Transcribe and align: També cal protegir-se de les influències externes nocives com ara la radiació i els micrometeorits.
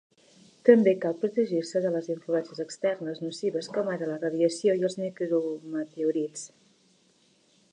També 0.67 0.91
cal 1.01 1.17
protegir-se 1.23 1.81
de 1.83 1.91
les 1.95 2.07
influències 2.13 2.61
externes 2.65 3.21
nocives 3.25 3.69
com 3.75 3.91
ara 3.97 4.09
la 4.13 4.17
radiació 4.23 4.75
i 4.81 4.87
els 4.89 4.97
micrometeorits. 5.03 6.47